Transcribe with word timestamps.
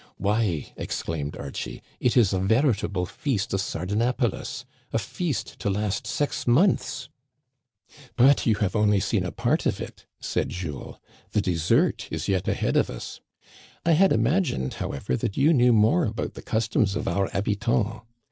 Why!" 0.17 0.65
exclaimed 0.77 1.37
Archie," 1.37 1.83
it 2.07 2.17
is 2.17 2.33
a 2.33 2.39
veritable 2.39 3.05
feast 3.05 3.53
of 3.53 3.61
Sardanapalus— 3.61 4.65
a 4.93 4.97
feast 4.97 5.59
to 5.59 5.69
last 5.69 6.07
six 6.07 6.47
months!" 6.47 7.07
But 8.17 8.47
you 8.47 8.55
have 8.55 8.75
only 8.75 8.99
seen 8.99 9.23
a 9.23 9.31
part 9.31 9.67
of 9.67 9.79
it," 9.79 10.07
said 10.19 10.49
Jules." 10.49 10.95
The 11.33 11.41
dessert 11.41 12.07
is 12.09 12.27
yet 12.27 12.47
ahead 12.47 12.77
of 12.77 12.89
us. 12.89 13.21
I 13.85 13.91
had 13.91 14.11
imagined, 14.11 14.73
how 14.73 14.91
ever, 14.91 15.15
that 15.17 15.37
you 15.37 15.53
knew 15.53 15.71
more 15.71 16.05
about 16.05 16.33
the 16.33 16.41
customs 16.41 16.95
of 16.95 17.07
our 17.07 17.29
hab 17.29 17.45
itants. 17.45 18.01